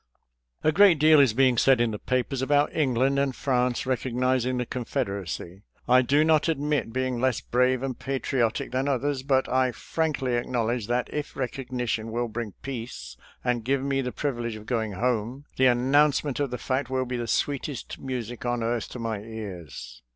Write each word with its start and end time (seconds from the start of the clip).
«•♦ 0.65 0.67
A 0.67 0.71
great 0.71 0.97
deal 0.97 1.19
is 1.19 1.35
being 1.35 1.59
said 1.59 1.79
in 1.79 1.91
the 1.91 1.99
papers 1.99 2.41
about 2.41 2.75
England 2.75 3.19
and 3.19 3.35
France 3.35 3.85
recognizing 3.85 4.57
the 4.57 4.65
Confeder 4.65 5.21
acy. 5.21 5.61
I 5.87 6.01
do 6.01 6.23
not 6.23 6.47
admit 6.49 6.91
being 6.91 7.21
less 7.21 7.39
brave 7.39 7.83
and 7.83 7.99
patri 7.99 8.39
otic 8.39 8.71
than 8.71 8.87
others, 8.87 9.21
but 9.21 9.47
I 9.47 9.71
frankly 9.71 10.33
acknowledge 10.33 10.87
that 10.87 11.07
if 11.13 11.35
recognition 11.37 12.11
will 12.11 12.29
bring 12.29 12.55
peace 12.63 13.15
and 13.43 13.63
give 13.63 13.83
me 13.83 14.01
the 14.01 14.11
privilege 14.11 14.55
of 14.55 14.65
going 14.65 14.93
home, 14.93 15.45
the 15.57 15.67
announcement 15.67 16.39
of 16.39 16.49
the 16.49 16.57
fact 16.57 16.89
will 16.89 17.05
be 17.05 17.17
the 17.17 17.27
sweetest 17.27 17.99
music 17.99 18.43
on 18.43 18.63
earth 18.63 18.89
to 18.89 18.97
my 18.97 19.19
ears. 19.21 20.01